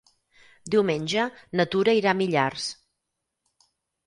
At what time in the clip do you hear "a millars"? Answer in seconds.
2.15-2.67